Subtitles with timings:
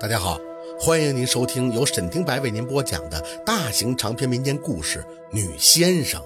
[0.00, 0.40] 大家好，
[0.78, 6.18] 欢迎您收听由沈听白为您播讲的大型长篇民间故事《女先生》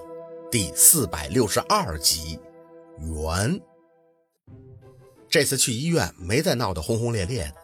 [0.49, 2.39] 第四百六十二集。
[3.01, 3.59] 缘。
[5.29, 7.55] 这次去医院没再闹得轰轰烈烈的，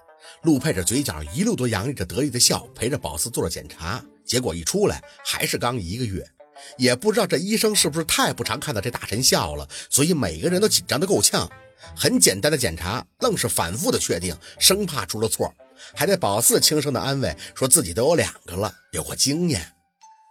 [0.43, 6.27] 陆佩着嘴角一路都洋溢着得意的笑，陪着宝四做了检查，结果一出来还是刚一个月。
[6.77, 11.49] 也不知道这医生是不是太不常看到这大神笑了，所以每个人都紧张的够呛。
[11.95, 15.53] 很简单的检查，愣是反复的确定，生怕出了错。
[15.95, 19.73] 还得宝四轻声的安慰，说自己都有两个了，有过经验。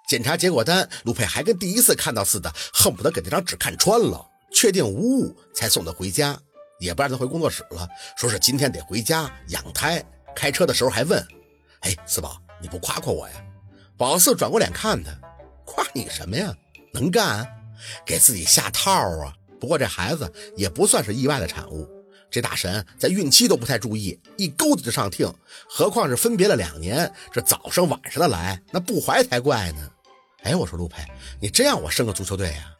[0.09, 4.27] 检查结果单，陆佩还跟第一次看到似的，恨不得给那张纸看穿了。
[4.52, 6.37] 确定无误，才送他回家，
[6.80, 10.05] 也不让他回工作室了，说是今天得回家养胎。
[10.34, 11.25] 开车的时候还问
[11.83, 13.34] ：“哎，四宝，你不夸夸我呀？”
[13.97, 15.12] 宝四转过脸看他，
[15.64, 16.53] 夸你什么呀？
[16.92, 17.47] 能干？
[18.05, 19.33] 给自己下套啊？
[19.61, 21.89] 不过这孩子也不算是意外的产物。
[22.30, 25.33] 这大神在孕期都不太注意，一勾子就上听，
[25.69, 29.91] 何况是分别了两年，这早上晚上的来，那不怀才怪呢。
[30.42, 31.03] 哎，我说陆佩，
[31.41, 32.75] 你真让我生个足球队呀？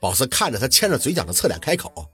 [0.00, 2.10] 宝四看着他牵着嘴角的侧脸开口。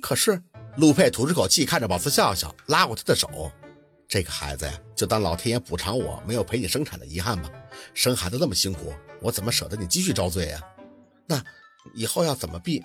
[0.00, 0.42] 可是
[0.76, 3.52] 陆佩吐出口气，看着宝四笑笑，拉过他的手。
[4.08, 7.50] 这个孩子呀，就当老天爷补偿我没有陪你生产的遗憾吧。
[7.94, 10.60] 生孩子那么辛苦，我怎么舍得你继续遭罪呀？
[11.26, 11.42] 那
[11.94, 12.82] 以后要怎么避？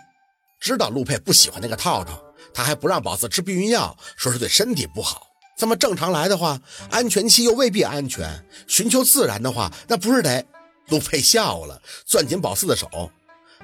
[0.60, 2.22] 知道陆佩不喜欢那个套套。
[2.58, 5.28] 他还不让宝四吃避孕药，说是对身体不好。
[5.56, 8.44] 这么正常来的话，安全期又未必安全。
[8.66, 10.44] 寻求自然的话，那不是得？
[10.88, 13.12] 陆佩笑了，攥紧宝四的手。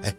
[0.03, 0.16] 哎，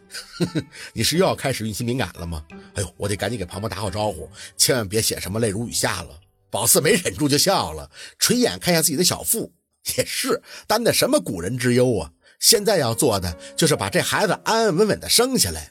[0.92, 2.44] 你是又要开始孕期敏感了吗？
[2.74, 6.18] 哎呦，我得赶紧给庞庞打好招呼，千万别写什么泪如雨下了。
[6.50, 9.52] 宝四没忍住就笑了，垂眼看向自己的小腹，
[9.96, 12.10] 也是担的什么古人之忧啊。
[12.40, 15.70] 现在要做的就是把这孩子安安稳稳的生下来。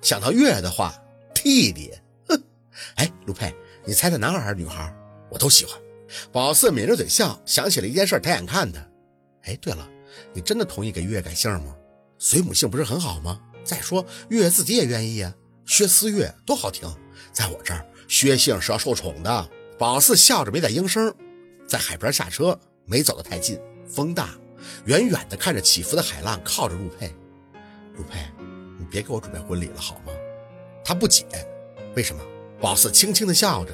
[0.00, 0.94] 想到月的话，
[1.34, 1.90] 弟弟。
[2.96, 4.94] 哎，陆佩，你猜猜男孩还是女孩？
[5.30, 5.78] 我都喜欢。
[6.30, 8.80] 宝四抿着嘴笑，想起了一件事，抬眼看他。
[9.42, 9.88] 哎，对了，
[10.32, 11.74] 你真的同意给月月改姓吗？
[12.18, 13.40] 随母姓不是很好吗？
[13.64, 15.34] 再说月月自己也愿意啊，
[15.64, 16.88] 薛思月多好听。
[17.32, 19.50] 在我这儿，薛姓是要受宠的。
[19.78, 21.12] 宝四笑着没再应声，
[21.66, 24.30] 在海边下车，没走得太近，风大，
[24.84, 27.12] 远远的看着起伏的海浪，靠着陆佩。
[27.96, 28.20] 陆佩，
[28.78, 30.12] 你别给我准备婚礼了好吗？
[30.84, 31.26] 他不解，
[31.96, 32.22] 为什么？
[32.60, 33.72] 宝四轻轻地笑着，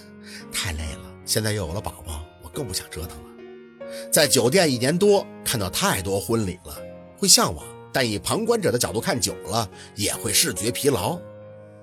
[0.52, 1.14] 太累了。
[1.24, 4.10] 现在又有了宝宝，我更不想折腾了。
[4.10, 6.76] 在酒店一年多，看到太多婚礼了，
[7.16, 11.18] 会向往，但以旁观者的角度看久了，也会视觉疲劳。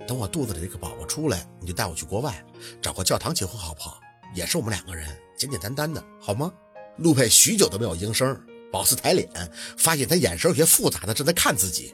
[0.07, 2.44] 等我肚子里这个宝宝出来，你就带我去国外，
[2.81, 4.00] 找个教堂结婚好不好？
[4.35, 5.07] 也是我们两个人，
[5.38, 6.51] 简简单单的，好吗？
[6.97, 8.40] 陆佩许久都没有应声。
[8.72, 9.30] 宝四抬脸，
[9.78, 11.94] 发现他眼神有些复杂的正在看自己。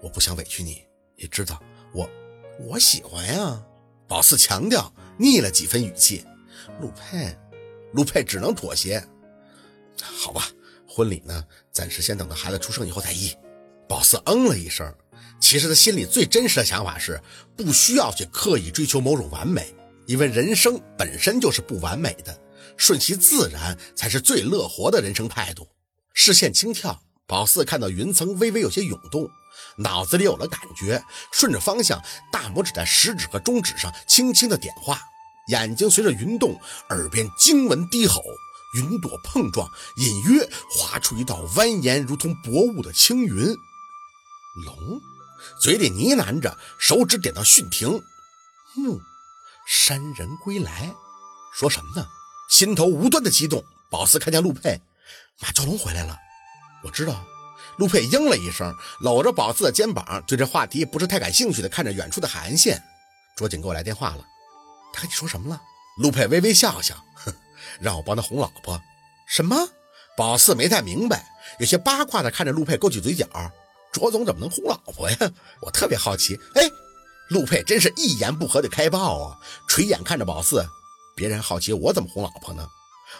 [0.00, 0.84] 我不想委屈你，
[1.16, 2.08] 你知道我。
[2.60, 3.62] 我喜欢呀，
[4.08, 6.24] 宝四强调，腻了几分语气。
[6.80, 7.36] 陆佩，
[7.92, 9.02] 陆佩只能妥协。
[10.02, 10.48] 好吧，
[10.88, 13.32] 婚礼呢，暂时先等到孩子出生以后再议。
[13.88, 14.92] 宝四嗯了一声。
[15.40, 17.20] 其实他心里最真实的想法是，
[17.56, 19.72] 不需要去刻意追求某种完美，
[20.06, 22.36] 因为人生本身就是不完美的，
[22.76, 25.68] 顺其自然才是最乐活的人生态度。
[26.12, 27.00] 视线轻跳。
[27.26, 29.30] 宝四看到云层微微有些涌动，
[29.76, 32.02] 脑子里有了感觉，顺着方向，
[32.32, 35.00] 大拇指在食指和中指上轻轻的点画，
[35.48, 36.60] 眼睛随着云动，
[36.90, 38.22] 耳边惊闻低吼，
[38.76, 43.56] 云朵碰撞，隐约划出一道蜿蜒如同薄雾的青云。
[44.66, 45.00] 龙，
[45.60, 48.02] 嘴里呢喃着，手指点到巽庭。
[48.74, 49.00] 木，
[49.66, 50.94] 山人归来，
[51.54, 52.06] 说什么呢？
[52.50, 53.64] 心头无端的激动。
[53.90, 54.80] 宝四看见陆佩，
[55.40, 56.16] 马蛟龙回来了。
[56.84, 57.24] 我知道，
[57.78, 62.82] 陆佩应了一声，搂着宝四的肩膀，对这话题不是太感兴趣的看着远处的海岸线。
[63.36, 64.24] 卓景给我来电话了，
[64.92, 65.60] 他跟你说什么了？
[65.98, 67.32] 陆佩微微笑笑，哼，
[67.80, 68.80] 让我帮他哄老婆。
[69.26, 69.56] 什么？
[70.16, 71.24] 宝四没太明白，
[71.60, 73.26] 有些八卦的看着陆佩，勾起嘴角。
[73.92, 75.16] 卓总怎么能哄老婆呀？
[75.62, 76.38] 我特别好奇。
[76.54, 76.68] 哎，
[77.28, 79.38] 陆佩真是一言不合就开爆啊！
[79.68, 80.68] 垂眼看着宝四，
[81.14, 82.68] 别人好奇我怎么哄老婆呢？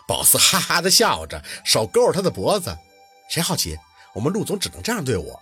[0.07, 2.77] 宝四哈哈的笑着，手勾着他的脖子。
[3.31, 3.79] 谁好奇？
[4.15, 5.41] 我们陆总只能这样对我。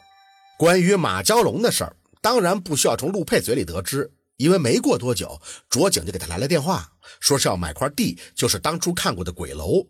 [0.58, 6.88] 关于马蛟龙的事儿，当然不需要从陆佩嘴里得知，因为没过多久，卓景就给他来了电话，
[7.20, 9.86] 说是要买块地，就是当初看过的鬼楼。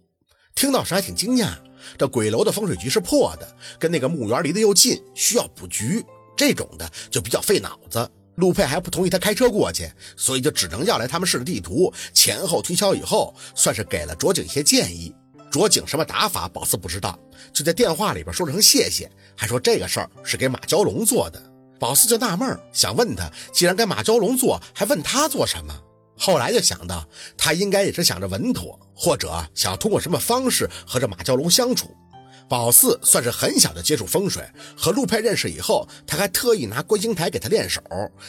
[0.54, 1.50] 听到时还挺惊讶，
[1.98, 6.04] 这鬼楼的风水局是破的，跟那个墓园离得又近，需要补局，
[6.36, 8.10] 这种的就比较费脑子。
[8.36, 15.14] 陆佩还不同意他开车过去，所以就只能要来他们市的地图，前后推敲以后，算是给了卓景一些建议。
[15.50, 17.18] 卓景什么打法，宝四不知道，
[17.52, 21.42] 就在电话里边说了声谢谢，还说这个事儿是给马蛟龙做的。
[21.78, 25.74] 宝四就纳闷，想问他，既然给马蛟龙做，还问他做什么？
[26.18, 27.06] 后来就想到，
[27.36, 31.94] 他应该也是想着稳妥，或者想通过什么方式和这马蛟龙相处。
[32.48, 34.42] 宝四算是很小的接触风水，
[34.76, 37.82] 和陆佩认识以后，他还特意拿观星台给他练手，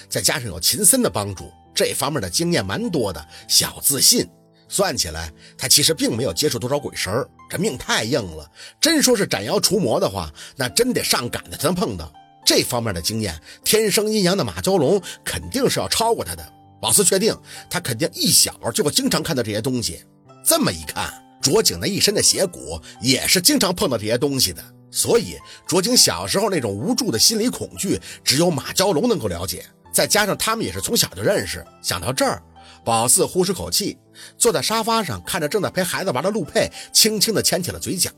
[0.10, 4.28] 再加上有秦森的帮助，这方面的经验蛮多的，小自信。
[4.68, 8.50] 算起来，他其实并没有接触多少鬼神儿这命太硬了。
[8.80, 12.12] 真说是斩妖除魔的话，那真得上赶的才能碰到。
[12.46, 16.54] 这方面的经验，天生阴阳的马蛟龙肯定是要超过他的。
[16.81, 17.36] 老四确定，
[17.69, 20.04] 他肯定一小就会经常看到这些东西。
[20.44, 21.12] 这么一看，
[21.42, 24.64] 卓景那一身的邪骨也是经常碰到这些东西的。
[24.90, 25.38] 所以，
[25.68, 29.66] 卓景小时候那种无助的心理恐惧，只有马蛟龙能够了解。
[29.92, 31.66] 再加上他们也是从小就认识。
[31.81, 32.42] 想到这儿，
[32.88, 33.98] 宝四呼出口气，
[34.38, 38.10] 坐在沙发上，看着正在陪孩子玩的陆佩，轻轻地牵起了嘴角。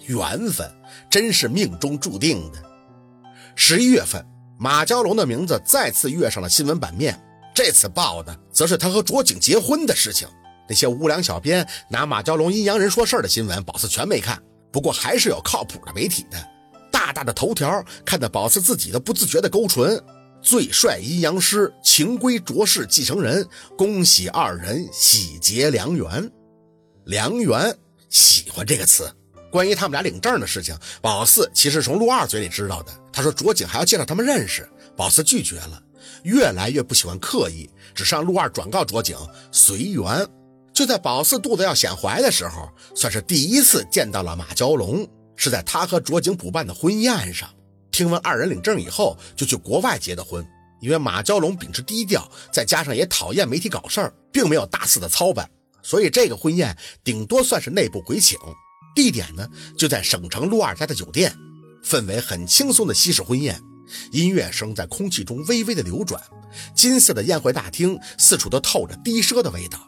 [0.00, 0.70] 缘分
[1.08, 2.62] 真是命中注定的。
[3.54, 4.22] 十一月份，
[4.58, 7.18] 马蛟龙的名字再次跃上了新闻版面。
[7.54, 10.28] 这次报的则是他和卓景结婚的事情。
[10.68, 14.38] 那些无良小编拿马蛟龙阴阳人说事儿的新闻，宝四全没看。
[14.70, 16.36] 不过还是有靠谱的媒体的。
[16.92, 19.98] 大大的头条看得宝四自己都不自觉的勾唇。
[20.46, 23.44] 最帅阴阳师情归卓氏继承人，
[23.76, 26.30] 恭喜二人喜结良缘。
[27.04, 27.76] 良缘，
[28.08, 29.12] 喜欢这个词。
[29.50, 32.92] 关于他们俩领证的事情，宝四其实从陆二嘴里知道的。
[33.12, 35.82] 他说卓景还要介绍他们认识，宝四拒绝了。
[36.22, 39.16] 越来越不喜欢刻意，只让陆二转告卓景
[39.50, 40.24] 随缘。
[40.72, 47.50] 就在宝四肚子要显怀的时候，算是第一次见到了马蛟龙，是在他和卓景补办的婚宴上。
[47.96, 50.46] 听闻二人领证以后，就去国外结的婚。
[50.82, 55.48] 因为马蛟龙秉持低调，再加上也讨厌媒体搞事儿，并没有大肆的操办，
[55.82, 58.38] 所以这个婚宴顶多算是内部鬼请。
[58.94, 59.48] 地点呢，
[59.78, 61.34] 就在省城陆二家的酒店，
[61.82, 63.58] 氛围很轻松的西式婚宴。
[64.12, 66.22] 音乐声在空气中微微的流转，
[66.74, 69.78] 金色的宴会大厅四处都透着低奢的味道。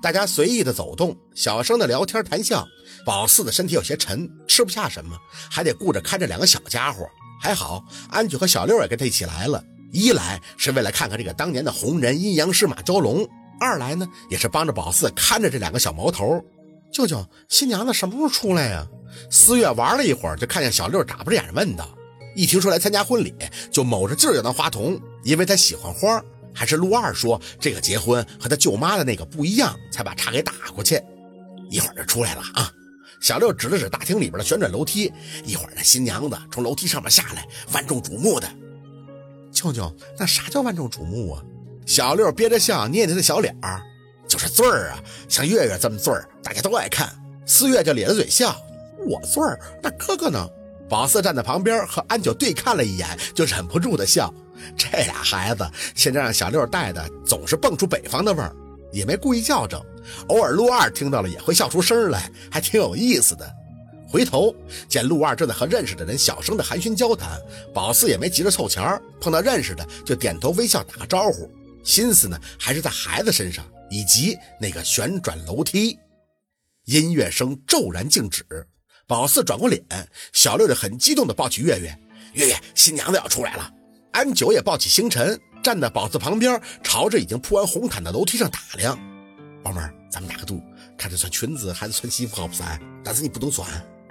[0.00, 2.66] 大家随意的走动，小声的聊天谈笑。
[3.04, 5.14] 宝四的身体有些沉，吃不下什么，
[5.50, 7.06] 还得顾着看着两个小家伙。
[7.40, 9.64] 还好，安九和小六也跟他一起来了。
[9.92, 13.26] 一来是为了看看这个当年的红人阴阳师马蛟龙，
[13.58, 16.44] 二来呢也是帮着宝四看着这两个小毛头。
[16.92, 18.86] 舅舅，新娘子什么时候出来呀？
[19.30, 21.88] 思月玩了一会儿，就看见小六眨巴着眼问道。
[22.36, 23.34] 一听说来参加婚礼，
[23.72, 26.22] 就卯着劲儿要当花童，因为他喜欢花。
[26.52, 31.00] 还是陆二说这个结婚和他舅妈的那个不一样，才把岔给打过去。
[31.70, 32.72] 一会儿就出来了啊！
[33.20, 35.12] 小六指了指大厅里边的旋转楼梯，
[35.44, 38.48] 一会儿那新娘子从楼梯上面下来，万众瞩目的。
[39.52, 41.42] 舅舅，那啥叫万众瞩目啊？
[41.84, 43.82] 小六憋着笑，捏捏那小脸儿，
[44.26, 47.14] 就是醉儿啊，像月月这么醉儿，大家都爱看。
[47.44, 48.56] 四月就咧着嘴笑，
[49.06, 50.48] 我醉儿，那哥哥呢？
[50.88, 54.32] 宝四站在旁边和安九对看了一眼，就忍不住的笑。
[54.76, 58.54] 这俩孩子现在让小六带的，总是蹦出北方的味儿，
[58.92, 59.80] 也没故意校正。
[60.28, 63.54] 偶尔陆二听到了也会笑出声来，还挺有意思的。
[64.08, 64.54] 回头
[64.88, 67.40] 见陆二正在和认识的人小声的寒暄交谈，
[67.72, 71.48] 宝四也没急着凑钱碰到认识的就点头微笑打个招呼，
[71.84, 75.96] 心思呢还是在孩子身上以及那个旋转楼梯。
[76.86, 78.44] 音乐声骤然静止。
[79.06, 79.84] 宝四转过脸，
[80.32, 81.98] 小六就很激动地抱起月月，
[82.34, 83.68] 月月新娘子要出来了。
[84.12, 88.96] 安九也抱起星辰，站在宝四旁边，朝着已经铺完红毯的楼梯上打量。
[89.62, 90.60] 宝妹儿，咱们打个赌，
[90.98, 92.78] 看是穿裙子还是穿西服好不算？
[93.04, 93.66] 但是你不能算。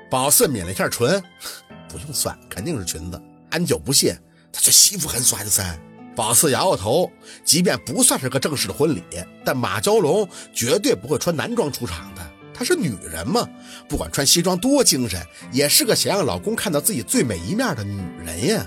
[0.09, 1.21] 宝四抿了一下唇，
[1.89, 3.21] 不用算，肯定是裙子。
[3.51, 4.15] 安九不信，
[4.51, 5.77] 他穿西服很帅的噻。
[6.15, 7.11] 宝四摇摇头，
[7.43, 9.03] 即便不算是个正式的婚礼，
[9.45, 12.21] 但马蛟龙绝对不会穿男装出场的。
[12.53, 13.47] 她是女人嘛，
[13.87, 15.21] 不管穿西装多精神，
[15.51, 18.65] 也是个想让老公看到自己最美一面的女人呀。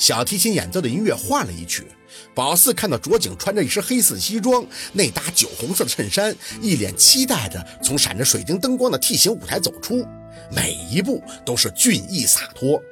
[0.00, 1.86] 小提琴演奏的音乐换了一曲，
[2.34, 4.64] 宝四看到卓景穿着一身黑色西装，
[4.94, 10.02] 内搭酒红色的衬衫，一脸期待着从闪着水晶灯光的 T 型舞台走出，
[10.50, 12.82] 每一步都是俊逸洒脱。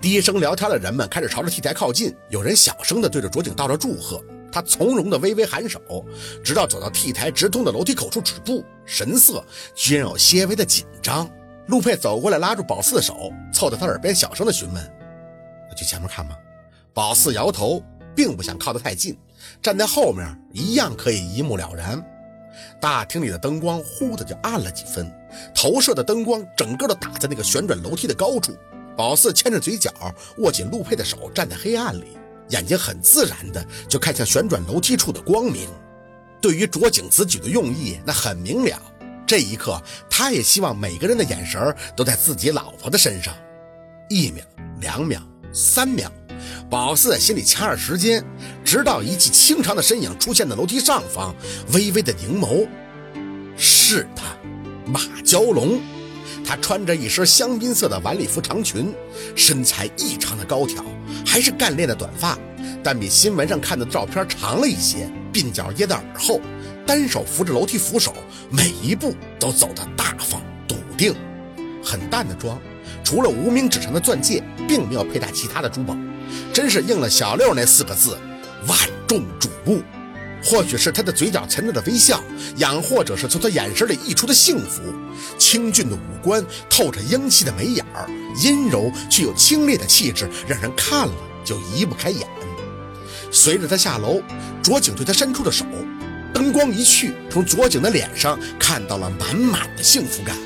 [0.00, 4.24] 低声聊天的人们开始朝着 T 台靠近，有人小声的对着卓景道着祝贺。
[4.50, 5.82] 他从容的微微颔首，
[6.42, 9.44] 直到走到 T 台直通的楼梯口处止步，神色
[9.74, 11.30] 居然有些微的紧张。
[11.66, 14.82] 陆佩走过来拉住宝四的手，凑到他耳边小声的询问
[15.68, 16.34] ：“要去前面看吗？”
[16.94, 17.82] 宝四摇头，
[18.14, 19.18] 并不想靠得太近，
[19.60, 22.00] 站在后面一样可以一目了然。
[22.80, 25.12] 大厅里的灯光忽的就暗了几分，
[25.52, 28.56] 投射的灯光整个都打在那个旋转楼梯的高处。
[28.96, 29.92] 宝四牵着嘴角，
[30.38, 32.16] 握紧陆佩的手，站在黑暗里。
[32.50, 35.68] 眼睛很自然的就看向旋转楼梯处的光明，
[36.40, 38.80] 对于卓景此举的用意，那很明了。
[39.26, 43.34] 这一刻，他也希望每个人的眼神都在自己老婆的身上。
[44.08, 44.44] 一秒，
[44.80, 45.20] 两秒，
[45.52, 46.12] 三秒，
[46.70, 48.24] 宝四在心里掐着时间，
[48.64, 51.34] 直到一记清长的身影出现在楼梯上方，
[51.72, 52.66] 微微的凝眸，
[53.56, 54.36] 是他，
[54.90, 55.80] 马蛟龙。
[56.46, 58.92] 他穿着一身香槟色的晚礼服长裙，
[59.34, 60.84] 身材异常的高挑，
[61.24, 62.38] 还是干练的短发，
[62.82, 66.40] 但比新闻上看到的照片长了一些，鬓角掖在耳后，
[66.86, 68.12] 单手扶着楼梯扶手，
[68.50, 71.14] 每一步都走得大方笃定。
[71.82, 72.60] 很淡的妆，
[73.02, 75.96] 除了无名指上的钻戒，并没有佩戴其他的珠宝，
[76.52, 78.18] 真是应了小六那四个字：
[78.66, 79.82] 万众瞩目。
[80.46, 82.22] 或许是他的嘴角沉着的微笑，
[82.56, 84.82] 养或者是从他眼神里溢出的幸福。
[85.38, 88.06] 清俊的五官，透着英气的眉眼儿，
[88.42, 92.28] 阴柔却又清冽的气质，让人看了就移不开眼。
[93.32, 94.20] 随着他下楼，
[94.62, 95.64] 卓景对他伸出了手，
[96.34, 100.36] 灯光一去，从卓景的脸上看到了满满的幸福感。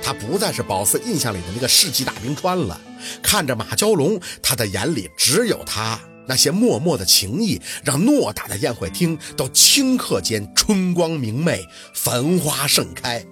[0.00, 2.80] 他不再是宝四印象里的那个世纪大冰川了，
[3.22, 5.98] 看着马蛟龙，他的眼里只有他。
[6.26, 13.24] 那些默默的情谊，让偌大的宴会厅都顷刻间春光明媚，繁花盛开。